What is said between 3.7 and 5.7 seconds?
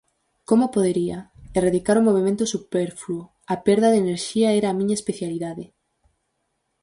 de enerxía era a miña especialidade.